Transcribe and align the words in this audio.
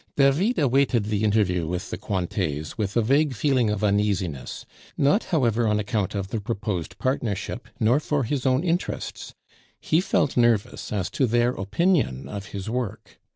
David 0.15 0.57
awaited 0.57 1.03
the 1.03 1.23
interview 1.23 1.67
with 1.67 1.91
the 1.91 1.97
Cointets 1.99 2.75
with 2.75 2.97
a 2.97 3.03
vague 3.03 3.35
feeling 3.35 3.69
of 3.69 3.83
uneasiness; 3.83 4.65
not, 4.97 5.25
however, 5.25 5.67
on 5.67 5.79
account 5.79 6.15
of 6.15 6.29
the 6.29 6.41
proposed 6.41 6.97
partnership, 6.97 7.67
nor 7.79 7.99
for 7.99 8.23
his 8.23 8.43
own 8.43 8.63
interests 8.63 9.35
he 9.79 10.01
felt 10.01 10.35
nervous 10.35 10.91
as 10.91 11.11
to 11.11 11.27
their 11.27 11.51
opinion 11.51 12.27
of 12.27 12.47
his 12.47 12.67
work. 12.67 13.19